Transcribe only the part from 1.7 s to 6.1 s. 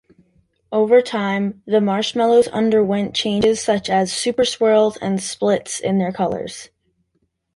marshmallows underwent changes such as super-swirls and splits in